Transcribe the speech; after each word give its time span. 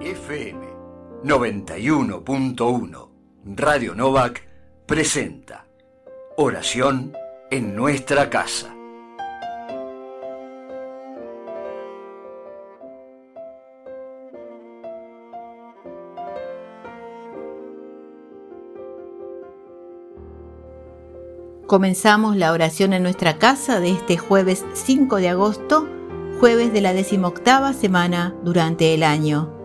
FM 0.00 0.66
91.1 1.24 3.08
Radio 3.54 3.94
Novak 3.94 4.42
presenta 4.86 5.66
Oración 6.38 7.12
en 7.50 7.76
nuestra 7.76 8.30
casa. 8.30 8.74
Comenzamos 21.66 22.36
la 22.36 22.52
oración 22.52 22.94
en 22.94 23.02
nuestra 23.02 23.36
casa 23.36 23.80
de 23.80 23.90
este 23.90 24.16
jueves 24.16 24.64
5 24.72 25.16
de 25.16 25.28
agosto, 25.28 25.86
jueves 26.40 26.72
de 26.72 26.80
la 26.80 26.94
decimoctava 26.94 27.74
semana 27.74 28.34
durante 28.42 28.94
el 28.94 29.02
año. 29.02 29.59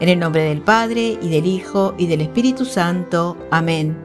En 0.00 0.08
el 0.08 0.20
nombre 0.20 0.42
del 0.42 0.60
Padre, 0.60 1.18
y 1.20 1.28
del 1.28 1.46
Hijo, 1.46 1.94
y 1.98 2.06
del 2.06 2.20
Espíritu 2.20 2.64
Santo. 2.64 3.36
Amén. 3.50 3.96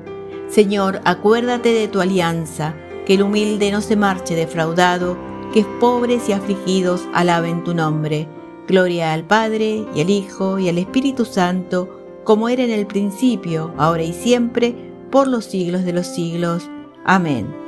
Señor, 0.49 1.01
acuérdate 1.05 1.69
de 1.73 1.87
tu 1.87 2.01
alianza, 2.01 2.75
que 3.05 3.13
el 3.13 3.21
humilde 3.23 3.71
no 3.71 3.81
se 3.81 3.95
marche 3.95 4.35
defraudado, 4.35 5.17
que 5.53 5.63
pobres 5.79 6.29
y 6.29 6.33
afligidos 6.33 7.03
alaben 7.13 7.63
tu 7.63 7.75
nombre. 7.75 8.27
Gloria 8.67 9.13
al 9.13 9.23
Padre, 9.23 9.85
y 9.93 10.01
al 10.01 10.09
Hijo, 10.09 10.57
y 10.57 10.67
al 10.67 10.79
Espíritu 10.79 11.25
Santo, 11.25 11.99
como 12.23 12.49
era 12.49 12.63
en 12.63 12.71
el 12.71 12.87
principio, 12.87 13.73
ahora 13.77 14.03
y 14.03 14.13
siempre, 14.13 14.75
por 15.11 15.27
los 15.27 15.45
siglos 15.45 15.85
de 15.85 15.93
los 15.93 16.07
siglos. 16.07 16.69
Amén. 17.05 17.63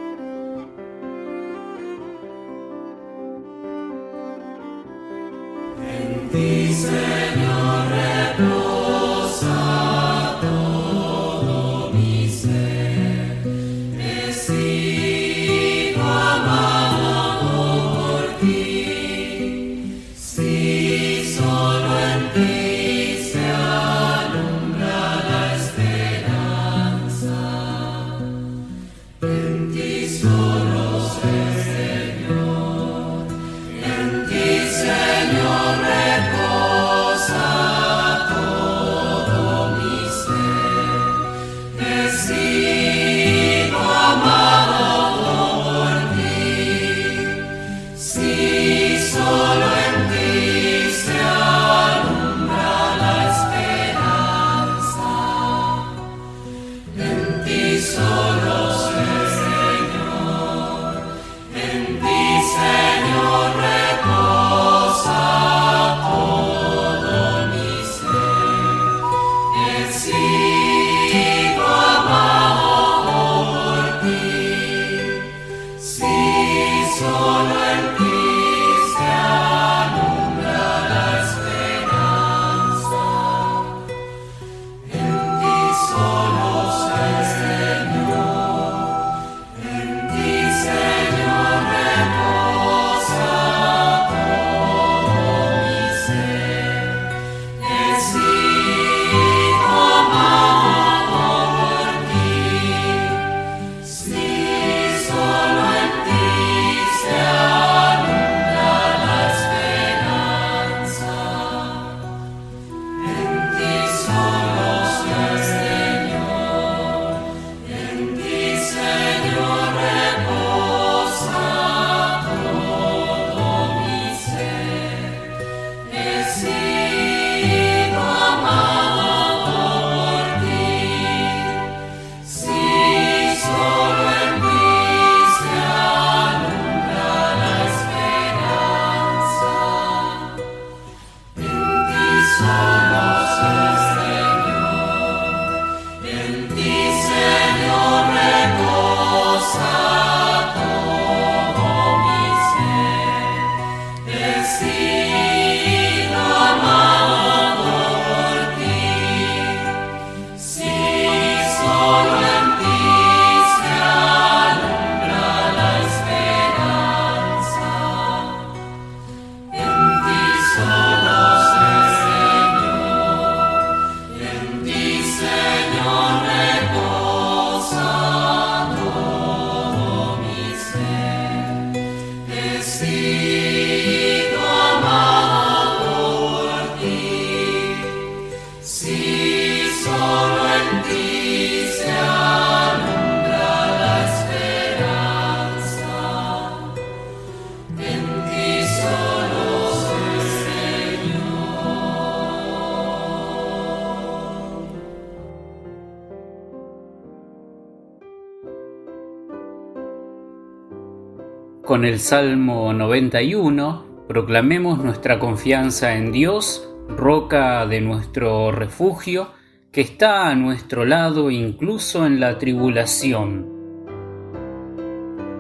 Con 211.66 211.84
el 211.84 212.00
Salmo 212.00 212.72
91 212.74 214.06
proclamemos 214.08 214.78
nuestra 214.84 215.18
confianza 215.18 215.96
en 215.96 216.12
Dios, 216.12 216.72
roca 216.88 217.66
de 217.66 217.82
nuestro 217.82 218.52
refugio, 218.52 219.30
que 219.72 219.82
está 219.82 220.28
a 220.28 220.36
nuestro 220.36 220.86
lado 220.86 221.32
incluso 221.32 222.06
en 222.06 222.20
la 222.20 222.38
tribulación. 222.38 223.48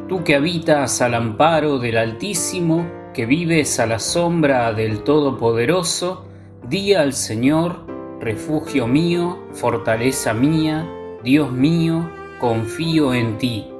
Tú 0.10 0.24
que 0.24 0.33
habitas 0.33 1.00
al 1.04 1.13
amparo 1.13 1.77
del 1.77 2.00
Altísimo, 2.00 2.88
que 3.13 3.27
vives 3.27 3.80
a 3.80 3.86
la 3.86 4.00
sombra 4.00 4.74
del 4.74 5.04
Todopoderoso, 5.04 6.25
di 6.68 6.95
al 6.95 7.13
Señor, 7.13 7.86
refugio 8.19 8.88
mío, 8.88 9.45
fortaleza 9.51 10.33
mía, 10.33 10.89
Dios 11.24 11.51
mío, 11.51 12.10
confío 12.39 13.13
en 13.13 13.38
ti. 13.38 13.75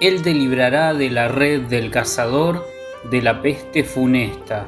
Él 0.00 0.22
te 0.22 0.34
librará 0.34 0.94
de 0.94 1.10
la 1.10 1.28
red 1.28 1.62
del 1.62 1.90
cazador, 1.90 2.66
de 3.10 3.22
la 3.22 3.42
peste 3.42 3.84
funesta. 3.84 4.66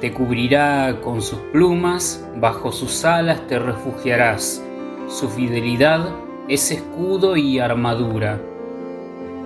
te 0.00 0.12
cubrirá 0.12 0.98
con 1.00 1.22
sus 1.22 1.38
plumas, 1.52 2.26
bajo 2.36 2.72
sus 2.72 3.04
alas 3.04 3.46
te 3.46 3.60
refugiarás. 3.60 4.60
Su 5.08 5.28
fidelidad 5.28 6.12
es 6.48 6.72
escudo 6.72 7.36
y 7.36 7.60
armadura. 7.60 8.40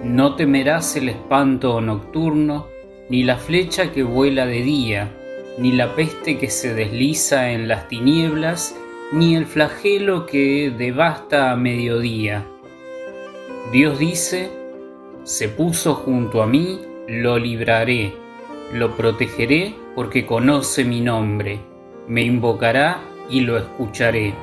No 0.02 0.34
temerás 0.34 0.96
el 0.96 1.10
espanto 1.10 1.80
nocturno, 1.82 2.68
ni 3.10 3.22
la 3.22 3.36
flecha 3.36 3.92
que 3.92 4.02
vuela 4.02 4.46
de 4.46 4.62
día, 4.62 5.10
ni 5.58 5.72
la 5.72 5.94
peste 5.94 6.38
que 6.38 6.48
se 6.48 6.72
desliza 6.72 7.50
en 7.50 7.68
las 7.68 7.88
tinieblas, 7.88 8.74
ni 9.12 9.36
el 9.36 9.44
flagelo 9.44 10.24
que 10.24 10.72
devasta 10.76 11.52
a 11.52 11.56
mediodía. 11.56 12.46
Dios 13.72 13.98
dice, 13.98 14.50
se 15.26 15.48
puso 15.48 15.96
junto 15.96 16.40
a 16.40 16.46
mí, 16.46 16.80
lo 17.08 17.36
libraré, 17.36 18.14
lo 18.72 18.96
protegeré 18.96 19.74
porque 19.96 20.24
conoce 20.24 20.84
mi 20.84 21.00
nombre, 21.00 21.58
me 22.06 22.22
invocará 22.22 23.00
y 23.28 23.40
lo 23.40 23.58
escucharé. 23.58 24.34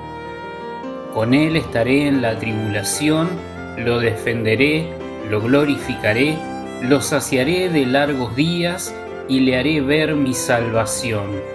Con 1.13 1.33
él 1.33 1.55
estaré 1.55 2.07
en 2.07 2.21
la 2.21 2.37
tribulación, 2.37 3.29
lo 3.77 3.99
defenderé, 3.99 4.89
lo 5.29 5.39
glorificaré, 5.39 6.37
lo 6.81 7.01
saciaré 7.01 7.69
de 7.69 7.85
largos 7.85 8.35
días 8.35 8.93
y 9.29 9.39
le 9.39 9.57
haré 9.57 9.79
ver 9.79 10.15
mi 10.15 10.33
salvación. 10.33 11.52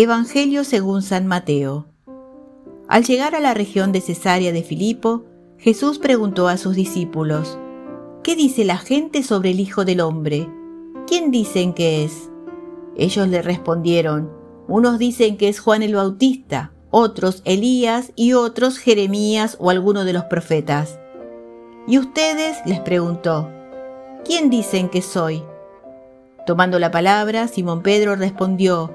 Evangelio 0.00 0.62
según 0.62 1.02
San 1.02 1.26
Mateo. 1.26 1.86
Al 2.86 3.02
llegar 3.02 3.34
a 3.34 3.40
la 3.40 3.52
región 3.52 3.90
de 3.90 4.00
Cesarea 4.00 4.52
de 4.52 4.62
Filipo, 4.62 5.24
Jesús 5.58 5.98
preguntó 5.98 6.46
a 6.46 6.56
sus 6.56 6.76
discípulos, 6.76 7.58
¿Qué 8.22 8.36
dice 8.36 8.64
la 8.64 8.76
gente 8.76 9.24
sobre 9.24 9.50
el 9.50 9.58
Hijo 9.58 9.84
del 9.84 10.00
Hombre? 10.00 10.48
¿Quién 11.08 11.32
dicen 11.32 11.74
que 11.74 12.04
es? 12.04 12.30
Ellos 12.96 13.26
le 13.26 13.42
respondieron, 13.42 14.30
unos 14.68 15.00
dicen 15.00 15.36
que 15.36 15.48
es 15.48 15.58
Juan 15.58 15.82
el 15.82 15.96
Bautista, 15.96 16.70
otros 16.92 17.42
Elías 17.44 18.12
y 18.14 18.34
otros 18.34 18.78
Jeremías 18.78 19.56
o 19.58 19.68
alguno 19.68 20.04
de 20.04 20.12
los 20.12 20.26
profetas. 20.26 21.00
¿Y 21.88 21.98
ustedes? 21.98 22.58
les 22.66 22.78
preguntó, 22.78 23.50
¿quién 24.24 24.48
dicen 24.48 24.90
que 24.90 25.02
soy? 25.02 25.42
Tomando 26.46 26.78
la 26.78 26.92
palabra, 26.92 27.48
Simón 27.48 27.82
Pedro 27.82 28.14
respondió, 28.14 28.94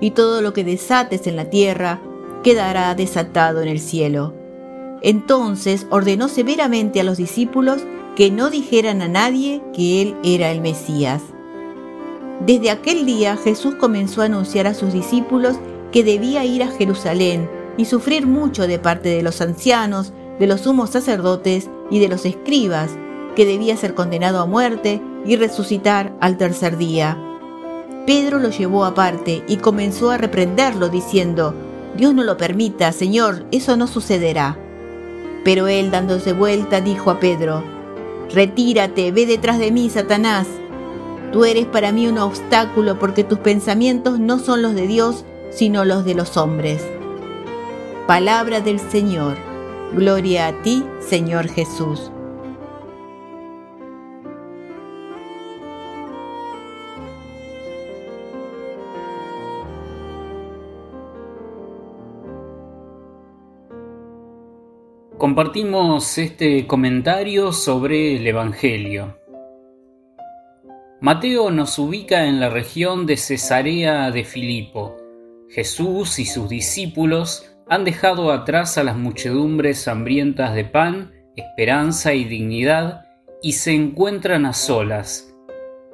y 0.00 0.12
todo 0.12 0.42
lo 0.42 0.52
que 0.52 0.64
desates 0.64 1.26
en 1.26 1.36
la 1.36 1.50
tierra 1.50 2.00
quedará 2.42 2.94
desatado 2.94 3.62
en 3.62 3.68
el 3.68 3.80
cielo. 3.80 4.34
Entonces 5.02 5.86
ordenó 5.90 6.28
severamente 6.28 7.00
a 7.00 7.04
los 7.04 7.16
discípulos 7.16 7.82
que 8.16 8.30
no 8.30 8.50
dijeran 8.50 9.02
a 9.02 9.08
nadie 9.08 9.62
que 9.74 10.02
él 10.02 10.16
era 10.22 10.50
el 10.50 10.60
Mesías. 10.60 11.22
Desde 12.46 12.70
aquel 12.70 13.06
día 13.06 13.36
Jesús 13.36 13.74
comenzó 13.74 14.22
a 14.22 14.26
anunciar 14.26 14.66
a 14.66 14.74
sus 14.74 14.92
discípulos 14.92 15.56
que 15.92 16.04
debía 16.04 16.44
ir 16.44 16.62
a 16.62 16.68
Jerusalén 16.68 17.48
y 17.76 17.84
sufrir 17.86 18.26
mucho 18.26 18.66
de 18.66 18.78
parte 18.78 19.08
de 19.08 19.22
los 19.22 19.40
ancianos, 19.40 20.12
de 20.38 20.46
los 20.46 20.62
sumos 20.62 20.90
sacerdotes 20.90 21.70
y 21.90 22.00
de 22.00 22.08
los 22.08 22.24
escribas, 22.24 22.90
que 23.36 23.46
debía 23.46 23.76
ser 23.76 23.94
condenado 23.94 24.40
a 24.40 24.46
muerte 24.46 25.00
y 25.24 25.36
resucitar 25.36 26.14
al 26.20 26.36
tercer 26.36 26.76
día. 26.76 27.18
Pedro 28.06 28.38
lo 28.38 28.50
llevó 28.50 28.84
aparte 28.84 29.42
y 29.48 29.56
comenzó 29.56 30.10
a 30.10 30.18
reprenderlo 30.18 30.90
diciendo, 30.90 31.54
Dios 31.96 32.14
no 32.14 32.22
lo 32.22 32.36
permita, 32.36 32.92
Señor, 32.92 33.46
eso 33.50 33.76
no 33.76 33.86
sucederá. 33.86 34.58
Pero 35.44 35.68
él 35.68 35.90
dándose 35.90 36.32
vuelta 36.32 36.80
dijo 36.80 37.10
a 37.10 37.18
Pedro, 37.18 37.64
Retírate, 38.32 39.12
ve 39.12 39.26
detrás 39.26 39.58
de 39.58 39.70
mí, 39.70 39.88
Satanás. 39.88 40.46
Tú 41.32 41.44
eres 41.44 41.66
para 41.66 41.92
mí 41.92 42.06
un 42.06 42.18
obstáculo 42.18 42.98
porque 42.98 43.24
tus 43.24 43.38
pensamientos 43.38 44.18
no 44.18 44.38
son 44.38 44.62
los 44.62 44.74
de 44.74 44.86
Dios, 44.86 45.24
sino 45.50 45.84
los 45.84 46.04
de 46.04 46.14
los 46.14 46.36
hombres. 46.36 46.82
Palabra 48.06 48.60
del 48.60 48.80
Señor. 48.80 49.36
Gloria 49.94 50.48
a 50.48 50.62
ti, 50.62 50.84
Señor 51.00 51.48
Jesús. 51.48 52.10
Compartimos 65.24 66.18
este 66.18 66.66
comentario 66.66 67.50
sobre 67.50 68.14
el 68.14 68.26
Evangelio. 68.26 69.18
Mateo 71.00 71.50
nos 71.50 71.78
ubica 71.78 72.26
en 72.26 72.40
la 72.40 72.50
región 72.50 73.06
de 73.06 73.16
Cesarea 73.16 74.10
de 74.10 74.24
Filipo. 74.24 74.98
Jesús 75.48 76.18
y 76.18 76.26
sus 76.26 76.50
discípulos 76.50 77.56
han 77.70 77.84
dejado 77.84 78.32
atrás 78.32 78.76
a 78.76 78.84
las 78.84 78.98
muchedumbres 78.98 79.88
hambrientas 79.88 80.54
de 80.54 80.66
pan, 80.66 81.14
esperanza 81.36 82.12
y 82.12 82.24
dignidad 82.24 83.06
y 83.40 83.52
se 83.52 83.72
encuentran 83.72 84.44
a 84.44 84.52
solas. 84.52 85.34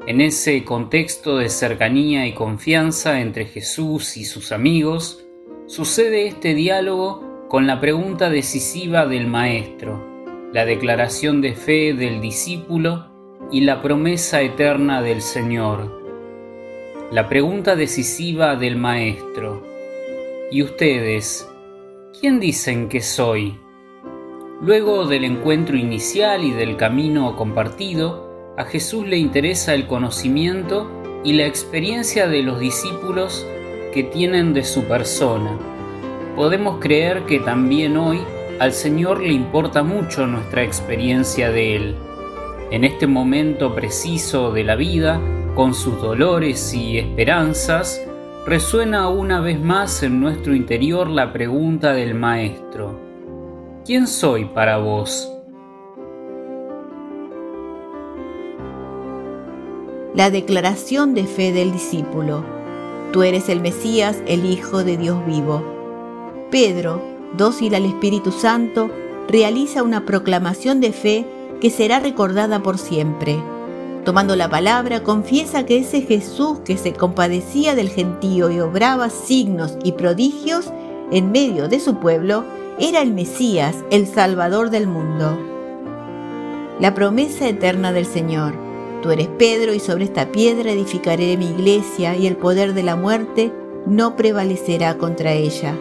En 0.08 0.20
ese 0.20 0.64
contexto 0.64 1.36
de 1.36 1.50
cercanía 1.50 2.26
y 2.26 2.34
confianza 2.34 3.20
entre 3.20 3.44
Jesús 3.44 4.16
y 4.16 4.24
sus 4.24 4.50
amigos, 4.50 5.24
sucede 5.68 6.26
este 6.26 6.52
diálogo 6.54 7.29
con 7.50 7.66
la 7.66 7.80
pregunta 7.80 8.30
decisiva 8.30 9.06
del 9.06 9.26
Maestro, 9.26 10.06
la 10.52 10.64
declaración 10.64 11.40
de 11.40 11.54
fe 11.54 11.94
del 11.94 12.20
discípulo 12.20 13.08
y 13.50 13.62
la 13.62 13.82
promesa 13.82 14.40
eterna 14.40 15.02
del 15.02 15.20
Señor. 15.20 16.00
La 17.10 17.28
pregunta 17.28 17.74
decisiva 17.74 18.54
del 18.54 18.76
Maestro. 18.76 19.66
¿Y 20.52 20.62
ustedes? 20.62 21.50
¿Quién 22.20 22.38
dicen 22.38 22.88
que 22.88 23.00
soy? 23.00 23.58
Luego 24.62 25.06
del 25.06 25.24
encuentro 25.24 25.76
inicial 25.76 26.44
y 26.44 26.52
del 26.52 26.76
camino 26.76 27.34
compartido, 27.34 28.54
a 28.58 28.62
Jesús 28.62 29.08
le 29.08 29.16
interesa 29.16 29.74
el 29.74 29.88
conocimiento 29.88 30.88
y 31.24 31.32
la 31.32 31.46
experiencia 31.46 32.28
de 32.28 32.44
los 32.44 32.60
discípulos 32.60 33.44
que 33.92 34.04
tienen 34.04 34.54
de 34.54 34.62
su 34.62 34.84
persona 34.84 35.58
podemos 36.36 36.78
creer 36.80 37.24
que 37.26 37.40
también 37.40 37.96
hoy 37.96 38.20
al 38.58 38.72
Señor 38.72 39.20
le 39.20 39.32
importa 39.32 39.82
mucho 39.82 40.26
nuestra 40.26 40.62
experiencia 40.62 41.50
de 41.50 41.76
Él. 41.76 41.96
En 42.70 42.84
este 42.84 43.06
momento 43.06 43.74
preciso 43.74 44.52
de 44.52 44.64
la 44.64 44.76
vida, 44.76 45.20
con 45.54 45.74
sus 45.74 46.00
dolores 46.00 46.72
y 46.74 46.98
esperanzas, 46.98 48.00
resuena 48.46 49.08
una 49.08 49.40
vez 49.40 49.60
más 49.60 50.02
en 50.02 50.20
nuestro 50.20 50.54
interior 50.54 51.08
la 51.08 51.32
pregunta 51.32 51.92
del 51.92 52.14
Maestro. 52.14 53.00
¿Quién 53.84 54.06
soy 54.06 54.44
para 54.44 54.78
vos? 54.78 55.32
La 60.14 60.30
declaración 60.30 61.14
de 61.14 61.24
fe 61.24 61.52
del 61.52 61.72
discípulo. 61.72 62.44
Tú 63.12 63.22
eres 63.22 63.48
el 63.48 63.60
Mesías, 63.60 64.22
el 64.26 64.44
Hijo 64.44 64.84
de 64.84 64.96
Dios 64.96 65.24
vivo. 65.24 65.79
Pedro, 66.50 67.00
dócil 67.36 67.74
al 67.74 67.84
Espíritu 67.84 68.32
Santo, 68.32 68.90
realiza 69.28 69.82
una 69.82 70.04
proclamación 70.04 70.80
de 70.80 70.92
fe 70.92 71.26
que 71.60 71.70
será 71.70 72.00
recordada 72.00 72.62
por 72.62 72.78
siempre. 72.78 73.40
Tomando 74.04 74.34
la 74.34 74.48
palabra, 74.48 75.02
confiesa 75.02 75.66
que 75.66 75.78
ese 75.78 76.00
Jesús 76.02 76.58
que 76.64 76.76
se 76.76 76.92
compadecía 76.92 77.74
del 77.74 77.90
gentío 77.90 78.50
y 78.50 78.58
obraba 78.58 79.10
signos 79.10 79.76
y 79.84 79.92
prodigios 79.92 80.72
en 81.12 81.30
medio 81.30 81.68
de 81.68 81.80
su 81.80 81.96
pueblo, 81.96 82.44
era 82.78 83.02
el 83.02 83.12
Mesías, 83.12 83.76
el 83.90 84.06
Salvador 84.06 84.70
del 84.70 84.86
mundo. 84.86 85.38
La 86.80 86.94
promesa 86.94 87.46
eterna 87.48 87.92
del 87.92 88.06
Señor. 88.06 88.54
Tú 89.02 89.10
eres 89.10 89.28
Pedro 89.28 89.74
y 89.74 89.80
sobre 89.80 90.04
esta 90.04 90.32
piedra 90.32 90.72
edificaré 90.72 91.36
mi 91.36 91.50
iglesia 91.50 92.16
y 92.16 92.26
el 92.26 92.36
poder 92.36 92.74
de 92.74 92.82
la 92.82 92.96
muerte 92.96 93.52
no 93.86 94.16
prevalecerá 94.16 94.96
contra 94.96 95.32
ella. 95.32 95.74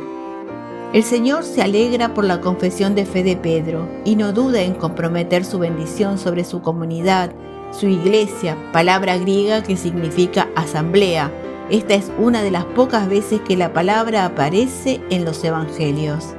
El 0.91 1.03
Señor 1.03 1.43
se 1.43 1.61
alegra 1.61 2.15
por 2.15 2.25
la 2.25 2.41
confesión 2.41 2.95
de 2.95 3.05
fe 3.05 3.21
de 3.21 3.37
Pedro 3.37 3.87
y 4.05 4.15
no 4.15 4.33
duda 4.33 4.63
en 4.63 4.73
comprometer 4.73 5.45
su 5.45 5.59
bendición 5.59 6.17
sobre 6.17 6.43
su 6.43 6.63
comunidad, 6.63 7.31
su 7.69 7.87
iglesia, 7.87 8.57
palabra 8.73 9.15
griega 9.19 9.61
que 9.61 9.77
significa 9.77 10.49
asamblea. 10.55 11.31
Esta 11.69 11.93
es 11.93 12.11
una 12.17 12.41
de 12.41 12.49
las 12.49 12.65
pocas 12.65 13.07
veces 13.07 13.39
que 13.41 13.55
la 13.55 13.71
palabra 13.71 14.25
aparece 14.25 14.99
en 15.11 15.25
los 15.25 15.43
evangelios. 15.43 16.33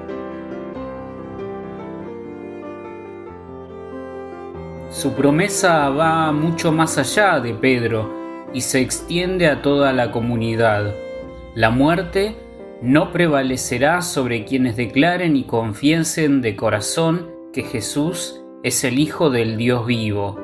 Su 4.90 5.12
promesa 5.12 5.90
va 5.90 6.32
mucho 6.32 6.72
más 6.72 6.98
allá 6.98 7.38
de 7.38 7.54
Pedro 7.54 8.12
y 8.52 8.62
se 8.62 8.80
extiende 8.80 9.46
a 9.46 9.62
toda 9.62 9.92
la 9.92 10.10
comunidad. 10.10 10.92
La 11.54 11.70
muerte 11.70 12.49
no 12.82 13.12
prevalecerá 13.12 14.00
sobre 14.00 14.44
quienes 14.44 14.76
declaren 14.76 15.36
y 15.36 15.44
confiesen 15.44 16.40
de 16.40 16.56
corazón 16.56 17.30
que 17.52 17.62
Jesús 17.62 18.42
es 18.62 18.84
el 18.84 18.98
Hijo 18.98 19.28
del 19.28 19.58
Dios 19.58 19.86
vivo. 19.86 20.38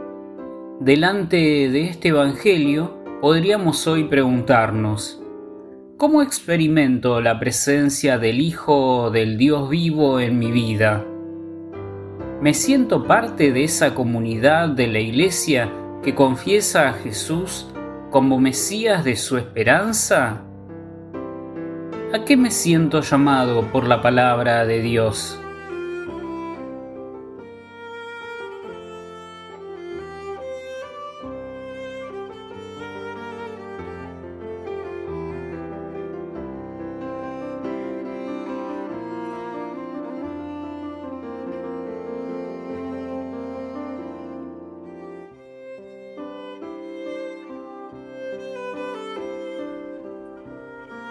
Delante 0.81 1.37
de 1.37 1.85
este 1.85 2.09
Evangelio 2.09 2.99
podríamos 3.23 3.87
hoy 3.87 4.05
preguntarnos, 4.05 5.23
¿cómo 5.97 6.21
experimento 6.21 7.23
la 7.23 7.41
presencia 7.41 8.19
del 8.19 8.41
Hijo 8.41 9.11
del 9.11 9.39
Dios 9.39 9.71
vivo 9.71 10.21
en 10.21 10.39
mi 10.39 10.51
vida? 10.51 11.07
¿Me 12.43 12.53
siento 12.53 13.05
parte 13.05 13.51
de 13.51 13.65
esa 13.65 13.95
comunidad 13.95 14.69
de 14.69 14.89
la 14.89 15.01
Iglesia 15.01 15.73
que 16.03 16.15
confiesa 16.15 16.91
a 16.91 16.93
Jesús 16.93 17.67
como 18.11 18.39
Mesías 18.39 19.05
de 19.05 19.17
su 19.17 19.39
esperanza? 19.39 20.43
¿A 22.13 22.25
qué 22.25 22.37
me 22.37 22.53
siento 22.53 23.01
llamado 23.01 23.71
por 23.73 23.85
la 23.85 24.01
palabra 24.01 24.65
de 24.65 24.81
Dios? 24.81 25.41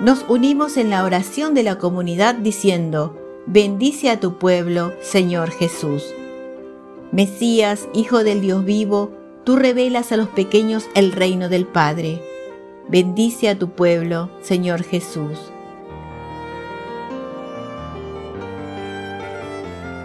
Nos 0.05 0.23
unimos 0.29 0.77
en 0.77 0.91
la 0.91 1.03
oración 1.03 1.55
de 1.55 1.63
la 1.63 1.79
comunidad 1.79 2.35
diciendo, 2.35 3.17
bendice 3.47 4.11
a 4.11 4.19
tu 4.19 4.37
pueblo, 4.37 4.93
Señor 5.01 5.49
Jesús. 5.49 6.13
Mesías, 7.11 7.89
Hijo 7.91 8.23
del 8.23 8.39
Dios 8.39 8.63
vivo, 8.65 9.09
tú 9.45 9.55
revelas 9.55 10.11
a 10.11 10.17
los 10.17 10.27
pequeños 10.27 10.85
el 10.93 11.11
reino 11.11 11.49
del 11.49 11.65
Padre. 11.65 12.21
Bendice 12.87 13.49
a 13.49 13.57
tu 13.57 13.71
pueblo, 13.71 14.29
Señor 14.43 14.83
Jesús. 14.83 15.39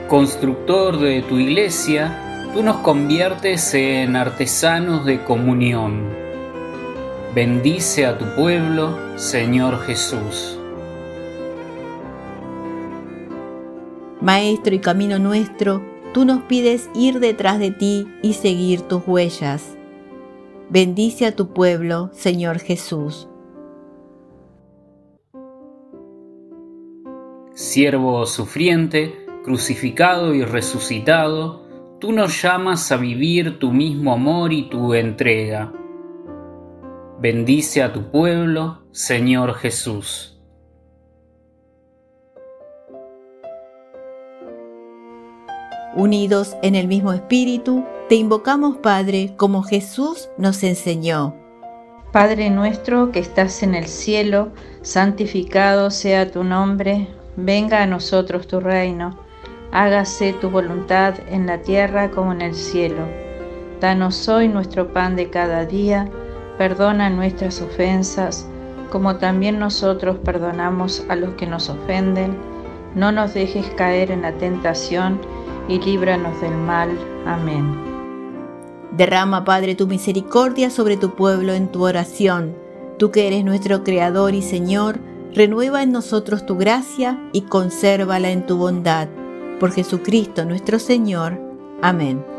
Constructor 0.09 0.99
de 0.99 1.21
tu 1.21 1.37
iglesia, 1.37 2.49
tú 2.55 2.63
nos 2.63 2.79
conviertes 2.79 3.75
en 3.75 4.17
artesanos 4.17 5.05
de 5.05 5.23
comunión 5.25 6.20
Bendice 7.33 8.07
a 8.07 8.19
tu 8.19 8.25
pueblo, 8.35 8.99
Señor 9.17 9.79
Jesús. 9.83 10.59
Maestro 14.21 14.75
y 14.75 14.81
camino 14.81 15.21
nuestro, 15.21 15.81
tú 16.13 16.25
nos 16.25 16.43
pides 16.43 16.91
ir 16.93 17.21
detrás 17.21 17.61
de 17.61 17.71
ti 17.71 18.09
y 18.21 18.33
seguir 18.33 18.81
tus 18.81 19.07
huellas. 19.07 19.77
Bendice 20.71 21.25
a 21.27 21.37
tu 21.37 21.53
pueblo, 21.53 22.11
Señor 22.13 22.59
Jesús. 22.59 23.29
Siervo 27.55 28.27
sufriente, 28.27 29.25
crucificado 29.45 30.35
y 30.35 30.43
resucitado, 30.43 31.63
tú 32.01 32.11
nos 32.11 32.43
llamas 32.43 32.91
a 32.91 32.97
vivir 32.97 33.61
tu 33.61 33.71
mismo 33.71 34.13
amor 34.13 34.53
y 34.53 34.69
tu 34.69 34.95
entrega 34.95 35.73
Bendice 37.23 37.83
a 37.83 37.93
tu 37.93 38.11
pueblo, 38.11 38.79
Señor 38.93 39.53
Jesús. 39.53 40.41
Unidos 45.95 46.57
en 46.63 46.77
el 46.77 46.89
mismo 46.89 47.13
espíritu, 47.13 47.85
te 48.09 48.15
invocamos, 48.15 48.79
Padre, 48.79 49.35
como 49.37 49.63
Jesús 49.63 50.31
nos 50.39 50.63
enseñó. 50.63 51.37
Padre 52.11 52.49
nuestro 52.49 53.13
que 53.13 53.19
estás 53.19 53.63
en 53.63 53.75
el 53.75 53.87
cielo, 53.87 54.53
santificado 54.81 55.91
sea 55.91 56.31
tu 56.31 56.43
nombre, 56.43 57.07
venga 57.37 57.83
a 57.83 57.87
nosotros 57.87 58.47
tu 58.47 58.61
reino, 58.61 59.19
hágase 59.73 60.33
tu 60.33 60.49
voluntad 60.49 61.17
en 61.29 61.47
la 61.47 61.61
tierra 61.61 62.11
como 62.13 62.33
en 62.33 62.41
el 62.41 62.55
cielo. 62.55 63.05
Danos 63.79 64.27
hoy 64.27 64.49
nuestro 64.49 64.95
pan 64.95 65.17
de 65.17 65.29
cada 65.29 65.67
día, 65.67 66.11
Perdona 66.61 67.09
nuestras 67.09 67.63
ofensas, 67.63 68.47
como 68.91 69.17
también 69.17 69.59
nosotros 69.59 70.19
perdonamos 70.23 71.03
a 71.09 71.17
los 71.17 71.31
que 71.37 71.47
nos 71.47 71.71
ofenden. 71.71 72.37
No 72.95 73.13
nos 73.13 73.33
dejes 73.33 73.67
caer 73.79 74.11
en 74.11 74.21
la 74.21 74.33
tentación 74.33 75.19
y 75.69 75.79
líbranos 75.79 76.39
del 76.43 76.55
mal. 76.55 76.91
Amén. 77.25 77.65
Derrama, 78.93 79.43
Padre, 79.43 79.75
tu 79.75 79.87
misericordia 79.87 80.69
sobre 80.69 80.99
tu 80.99 81.15
pueblo 81.15 81.55
en 81.55 81.73
tu 81.73 81.83
oración. 81.83 82.55
Tú 82.99 83.11
que 83.11 83.27
eres 83.27 83.43
nuestro 83.43 83.83
Creador 83.83 84.35
y 84.35 84.43
Señor, 84.43 84.99
renueva 85.33 85.83
en 85.83 85.93
nosotros 85.93 86.45
tu 86.45 86.59
gracia 86.59 87.19
y 87.33 87.41
consérvala 87.41 88.33
en 88.33 88.45
tu 88.45 88.59
bondad. 88.59 89.09
Por 89.59 89.73
Jesucristo 89.73 90.45
nuestro 90.45 90.79
Señor. 90.79 91.41
Amén. 91.81 92.30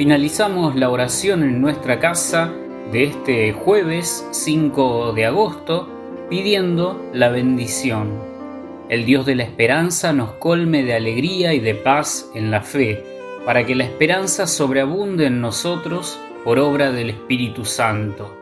Finalizamos 0.00 0.76
la 0.76 0.88
oración 0.88 1.42
en 1.42 1.60
nuestra 1.60 2.00
casa 2.00 2.50
de 2.90 3.04
este 3.04 3.52
jueves 3.52 4.26
5 4.30 5.12
de 5.12 5.26
agosto 5.26 5.90
pidiendo 6.30 7.10
la 7.12 7.28
bendición. 7.28 8.08
El 8.88 9.04
Dios 9.04 9.26
de 9.26 9.34
la 9.34 9.42
esperanza 9.42 10.14
nos 10.14 10.32
colme 10.36 10.84
de 10.84 10.94
alegría 10.94 11.52
y 11.52 11.60
de 11.60 11.74
paz 11.74 12.30
en 12.34 12.50
la 12.50 12.62
fe, 12.62 13.04
para 13.44 13.66
que 13.66 13.74
la 13.74 13.84
esperanza 13.84 14.46
sobreabunde 14.46 15.26
en 15.26 15.42
nosotros 15.42 16.18
por 16.46 16.58
obra 16.58 16.92
del 16.92 17.10
Espíritu 17.10 17.66
Santo. 17.66 18.34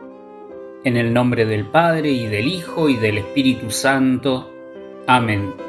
En 0.85 0.95
el 0.95 1.11
nombre 1.11 1.45
del 1.45 1.65
Padre 1.65 2.09
y 2.09 2.25
del 2.27 2.47
Hijo 2.47 2.87
y 2.87 2.95
del 2.95 3.17
Espíritu 3.17 3.69
Santo. 3.69 4.49
Amén. 5.07 5.68